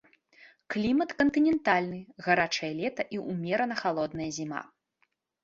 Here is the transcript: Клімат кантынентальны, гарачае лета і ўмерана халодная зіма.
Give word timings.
Клімат 0.75 1.09
кантынентальны, 1.19 1.99
гарачае 2.29 2.71
лета 2.81 3.07
і 3.17 3.21
ўмерана 3.29 3.79
халодная 3.85 4.29
зіма. 4.41 4.61